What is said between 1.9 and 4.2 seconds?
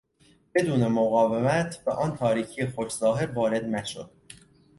آن تاریکی خوش ظاهر وارد مشو...